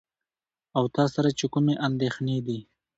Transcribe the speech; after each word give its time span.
او 0.77 0.83
تاسره 0.95 1.29
چې 1.39 1.45
کومې 1.53 1.75
اندېښنې 1.87 2.37
دي. 2.47 2.59